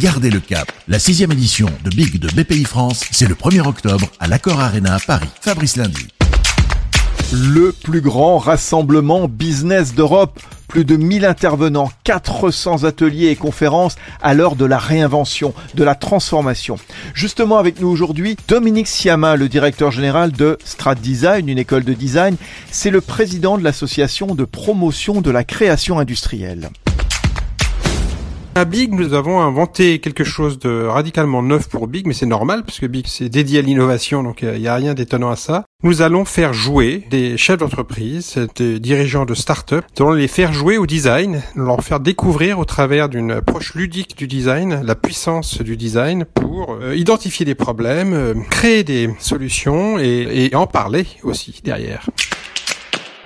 Gardez 0.00 0.30
le 0.30 0.40
cap. 0.40 0.72
La 0.88 0.98
sixième 0.98 1.30
édition 1.30 1.68
de 1.84 1.90
Big 1.90 2.18
de 2.18 2.26
BPI 2.26 2.64
France, 2.64 3.04
c'est 3.12 3.28
le 3.28 3.36
1er 3.36 3.60
octobre 3.60 4.10
à 4.18 4.26
l'Accor 4.26 4.60
Arena 4.60 4.96
à 4.96 4.98
Paris. 4.98 5.28
Fabrice 5.40 5.76
Lundi. 5.76 6.08
Le 7.32 7.70
plus 7.70 8.00
grand 8.00 8.38
rassemblement 8.38 9.28
business 9.28 9.94
d'Europe. 9.94 10.40
Plus 10.66 10.84
de 10.84 10.96
1000 10.96 11.24
intervenants, 11.24 11.92
400 12.02 12.82
ateliers 12.82 13.28
et 13.28 13.36
conférences 13.36 13.94
à 14.20 14.34
l'heure 14.34 14.56
de 14.56 14.64
la 14.64 14.78
réinvention, 14.78 15.54
de 15.74 15.84
la 15.84 15.94
transformation. 15.94 16.76
Justement 17.14 17.58
avec 17.58 17.80
nous 17.80 17.86
aujourd'hui, 17.86 18.36
Dominique 18.48 18.88
Siama, 18.88 19.36
le 19.36 19.48
directeur 19.48 19.92
général 19.92 20.32
de 20.32 20.58
Strat 20.64 20.96
Design, 20.96 21.48
une 21.48 21.58
école 21.58 21.84
de 21.84 21.94
design. 21.94 22.34
C'est 22.72 22.90
le 22.90 23.00
président 23.00 23.58
de 23.58 23.62
l'association 23.62 24.34
de 24.34 24.44
promotion 24.44 25.20
de 25.20 25.30
la 25.30 25.44
création 25.44 26.00
industrielle. 26.00 26.70
À 28.56 28.64
Big, 28.64 28.92
nous 28.94 29.14
avons 29.14 29.40
inventé 29.40 29.98
quelque 29.98 30.22
chose 30.22 30.60
de 30.60 30.84
radicalement 30.84 31.42
neuf 31.42 31.68
pour 31.68 31.88
Big, 31.88 32.06
mais 32.06 32.14
c'est 32.14 32.24
normal 32.24 32.62
parce 32.64 32.78
que 32.78 32.86
Big 32.86 33.08
c'est 33.08 33.28
dédié 33.28 33.58
à 33.58 33.62
l'innovation, 33.62 34.22
donc 34.22 34.42
il 34.42 34.60
n'y 34.60 34.68
a 34.68 34.76
rien 34.76 34.94
d'étonnant 34.94 35.30
à 35.30 35.34
ça. 35.34 35.64
Nous 35.82 36.02
allons 36.02 36.24
faire 36.24 36.52
jouer 36.52 37.04
des 37.10 37.36
chefs 37.36 37.58
d'entreprise, 37.58 38.38
des 38.54 38.78
dirigeants 38.78 39.24
de 39.24 39.34
start-up, 39.34 39.84
nous 39.98 40.06
allons 40.06 40.14
les 40.14 40.28
faire 40.28 40.52
jouer 40.52 40.78
au 40.78 40.86
design, 40.86 41.42
leur 41.56 41.82
faire 41.82 41.98
découvrir 41.98 42.60
au 42.60 42.64
travers 42.64 43.08
d'une 43.08 43.32
approche 43.32 43.74
ludique 43.74 44.16
du 44.16 44.28
design 44.28 44.82
la 44.84 44.94
puissance 44.94 45.60
du 45.60 45.76
design 45.76 46.24
pour 46.24 46.78
euh, 46.80 46.94
identifier 46.94 47.44
des 47.44 47.56
problèmes, 47.56 48.12
euh, 48.12 48.34
créer 48.50 48.84
des 48.84 49.10
solutions 49.18 49.98
et, 49.98 50.48
et 50.52 50.54
en 50.54 50.68
parler 50.68 51.06
aussi 51.24 51.60
derrière. 51.64 52.08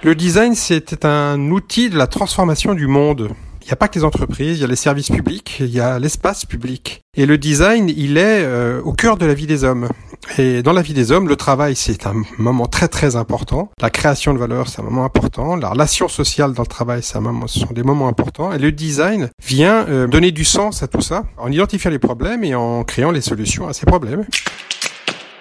Le 0.03 0.15
design, 0.15 0.55
c'était 0.55 1.05
un 1.05 1.51
outil 1.51 1.91
de 1.91 1.98
la 1.98 2.06
transformation 2.06 2.73
du 2.73 2.87
monde. 2.87 3.29
Il 3.69 3.73
n'y 3.73 3.75
a 3.75 3.77
pas 3.77 3.89
que 3.89 3.99
les 3.99 4.05
entreprises, 4.07 4.57
il 4.57 4.61
y 4.63 4.65
a 4.65 4.67
les 4.67 4.77
services 4.77 5.11
publics, 5.11 5.59
il 5.61 5.67
y 5.67 5.79
a 5.79 5.99
l'espace 5.99 6.47
public. 6.47 7.03
Et 7.19 7.27
le 7.27 7.37
design, 7.37 7.91
il 7.91 8.17
est 8.17 8.43
euh, 8.43 8.81
au 8.81 8.95
cœur 8.95 9.19
de 9.19 9.27
la 9.27 9.35
vie 9.35 9.47
des 9.47 9.62
hommes. 9.62 9.91
Et 10.39 10.62
dans 10.62 10.73
la 10.73 10.81
vie 10.81 10.95
des 10.95 11.12
hommes, 11.12 11.29
le 11.29 11.37
travail, 11.37 11.77
c'est 11.77 12.07
un 12.07 12.15
moment 12.39 12.65
très 12.65 12.89
très 12.89 13.15
important. 13.15 13.70
La 13.83 13.91
création 13.91 14.33
de 14.33 14.39
valeur, 14.39 14.69
c'est 14.69 14.81
un 14.81 14.84
moment 14.84 15.05
important. 15.05 15.55
La 15.55 15.69
relation 15.69 16.09
sociale 16.09 16.55
dans 16.55 16.62
le 16.62 16.67
travail, 16.67 17.03
c'est 17.03 17.19
un 17.19 17.20
moment, 17.20 17.47
ce 17.47 17.61
sont 17.61 17.75
des 17.75 17.83
moments 17.83 18.09
importants. 18.09 18.55
Et 18.55 18.59
le 18.59 18.73
design 18.73 19.29
vient 19.45 19.87
euh, 19.87 20.07
donner 20.07 20.33
du 20.33 20.47
sens 20.47 20.83
à 20.83 20.89
tout 20.89 21.03
ça, 21.03 21.25
en 21.37 21.53
identifiant 21.53 21.91
les 21.91 21.98
problèmes 21.98 22.45
et 22.45 22.55
en 22.55 22.85
créant 22.85 23.11
les 23.11 23.20
solutions 23.20 23.69
à 23.69 23.75
ces 23.75 23.85
problèmes. 23.85 24.25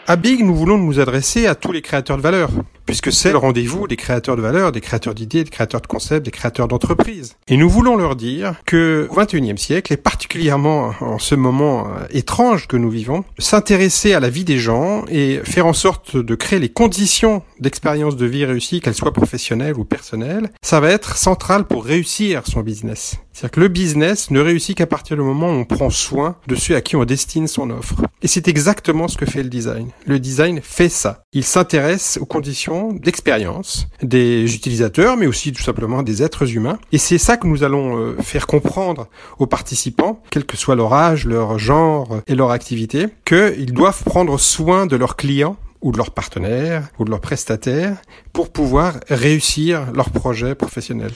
À 0.05 0.17
Big, 0.17 0.43
nous 0.43 0.53
voulons 0.53 0.77
nous 0.77 0.99
adresser 0.99 1.47
à 1.47 1.55
tous 1.55 1.71
les 1.71 1.81
créateurs 1.81 2.17
de 2.17 2.21
valeur 2.21 2.49
puisque 2.87 3.11
c'est 3.11 3.31
le 3.31 3.37
rendez-vous 3.37 3.87
des 3.87 3.97
créateurs 3.97 4.35
de 4.35 4.41
valeur, 4.41 4.71
des 4.71 4.81
créateurs 4.81 5.13
d'idées, 5.13 5.43
des 5.43 5.51
créateurs 5.51 5.81
de 5.81 5.87
concepts, 5.87 6.25
des 6.25 6.31
créateurs 6.31 6.67
d'entreprises. 6.67 7.35
Et 7.47 7.57
nous 7.57 7.69
voulons 7.69 7.95
leur 7.95 8.15
dire 8.15 8.55
que 8.65 9.07
au 9.11 9.15
XXIe 9.15 9.57
siècle, 9.57 9.93
et 9.93 9.97
particulièrement 9.97 10.93
en 11.01 11.19
ce 11.19 11.35
moment 11.35 11.87
euh, 11.87 12.05
étrange 12.09 12.67
que 12.67 12.77
nous 12.77 12.89
vivons, 12.89 13.23
s'intéresser 13.37 14.13
à 14.13 14.19
la 14.19 14.29
vie 14.29 14.45
des 14.45 14.57
gens 14.57 15.05
et 15.09 15.41
faire 15.43 15.67
en 15.67 15.73
sorte 15.73 16.17
de 16.17 16.35
créer 16.35 16.59
les 16.59 16.69
conditions 16.69 17.43
d'expérience 17.59 18.15
de 18.15 18.25
vie 18.25 18.45
réussie, 18.45 18.79
qu'elles 18.79 18.95
soient 18.95 19.13
professionnelles 19.13 19.77
ou 19.77 19.83
personnelles, 19.83 20.49
ça 20.61 20.79
va 20.79 20.89
être 20.89 21.17
central 21.17 21.65
pour 21.65 21.85
réussir 21.85 22.43
son 22.47 22.61
business. 22.61 23.17
C'est-à-dire 23.33 23.51
que 23.51 23.59
le 23.59 23.67
business 23.67 24.31
ne 24.31 24.39
réussit 24.39 24.75
qu'à 24.75 24.87
partir 24.87 25.15
du 25.15 25.21
moment 25.21 25.49
où 25.49 25.59
on 25.59 25.65
prend 25.65 25.91
soin 25.91 26.37
de 26.47 26.55
ceux 26.55 26.75
à 26.75 26.81
qui 26.81 26.95
on 26.95 27.05
destine 27.05 27.47
son 27.47 27.69
offre. 27.69 28.01
Et 28.23 28.27
c'est 28.27 28.47
exactement 28.47 29.07
ce 29.07 29.15
que 29.15 29.27
fait 29.27 29.43
le 29.43 29.49
design. 29.49 29.89
Le 30.07 30.17
design 30.17 30.59
fait 30.63 30.89
ça. 30.89 31.21
Il 31.33 31.43
s'intéresse 31.43 32.17
aux 32.19 32.25
conditions 32.25 32.76
d'expérience 32.93 33.87
des 34.01 34.55
utilisateurs, 34.55 35.17
mais 35.17 35.27
aussi 35.27 35.51
tout 35.51 35.63
simplement 35.63 36.03
des 36.03 36.23
êtres 36.23 36.55
humains. 36.55 36.79
Et 36.91 36.97
c'est 36.97 37.17
ça 37.17 37.37
que 37.37 37.47
nous 37.47 37.63
allons 37.63 37.97
euh, 37.97 38.15
faire 38.21 38.47
comprendre 38.47 39.07
aux 39.39 39.47
participants, 39.47 40.21
quel 40.29 40.45
que 40.45 40.57
soit 40.57 40.75
leur 40.75 40.93
âge, 40.93 41.25
leur 41.25 41.59
genre 41.59 42.21
et 42.27 42.35
leur 42.35 42.51
activité, 42.51 43.07
qu'ils 43.25 43.73
doivent 43.73 44.03
prendre 44.03 44.37
soin 44.39 44.85
de 44.85 44.95
leurs 44.95 45.15
clients 45.15 45.57
ou 45.81 45.91
de 45.91 45.97
leurs 45.97 46.11
partenaires 46.11 46.89
ou 46.99 47.05
de 47.05 47.09
leurs 47.09 47.21
prestataires 47.21 47.97
pour 48.33 48.51
pouvoir 48.51 48.95
réussir 49.09 49.91
leur 49.93 50.09
projet 50.09 50.55
professionnel. 50.55 51.11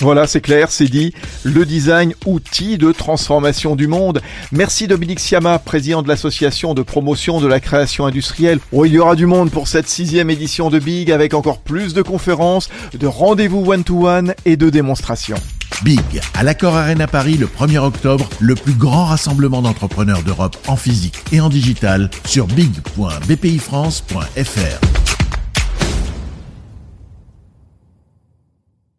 Voilà, 0.00 0.26
c'est 0.26 0.40
clair, 0.40 0.70
c'est 0.70 0.88
dit. 0.88 1.12
Le 1.44 1.64
design, 1.64 2.14
outil 2.26 2.78
de 2.78 2.92
transformation 2.92 3.76
du 3.76 3.86
monde. 3.86 4.20
Merci 4.50 4.88
Dominique 4.88 5.20
Siama, 5.20 5.58
président 5.58 6.02
de 6.02 6.08
l'association 6.08 6.74
de 6.74 6.82
promotion 6.82 7.40
de 7.40 7.46
la 7.46 7.60
création 7.60 8.06
industrielle. 8.06 8.58
Oh, 8.72 8.84
il 8.84 8.92
y 8.92 8.98
aura 8.98 9.14
du 9.14 9.26
monde 9.26 9.50
pour 9.50 9.68
cette 9.68 9.88
sixième 9.88 10.30
édition 10.30 10.70
de 10.70 10.78
Big 10.78 11.12
avec 11.12 11.34
encore 11.34 11.58
plus 11.58 11.94
de 11.94 12.02
conférences, 12.02 12.68
de 12.98 13.06
rendez-vous 13.06 13.70
one-to-one 13.70 14.34
et 14.44 14.56
de 14.56 14.70
démonstrations. 14.70 15.36
Big, 15.82 16.00
à 16.34 16.42
l'Accord 16.42 16.76
Arena 16.76 17.06
Paris 17.06 17.36
le 17.36 17.46
1er 17.46 17.78
octobre, 17.78 18.28
le 18.40 18.54
plus 18.54 18.74
grand 18.74 19.06
rassemblement 19.06 19.62
d'entrepreneurs 19.62 20.22
d'Europe 20.22 20.56
en 20.68 20.76
physique 20.76 21.18
et 21.32 21.40
en 21.40 21.48
digital 21.48 22.10
sur 22.24 22.46
big.bpifrance.fr. 22.46 24.91